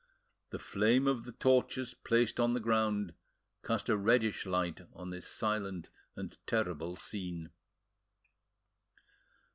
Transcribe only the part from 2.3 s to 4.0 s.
on the ground cast a